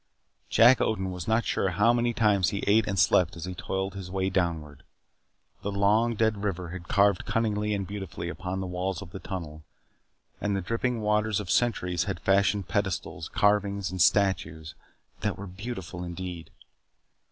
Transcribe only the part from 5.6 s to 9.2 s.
The long dead river had carved cunningly and beautifully upon the walls of the